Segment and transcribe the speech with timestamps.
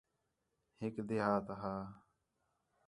[0.81, 1.73] ہِک دیہات ہا